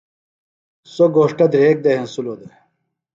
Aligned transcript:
سوۡ 0.93 1.09
گھوݜٹہ 1.15 1.45
دھریگ 1.51 1.77
دے 1.83 1.91
ہنسِلوۡ 1.99 2.37
دےۡ۔ 2.41 2.55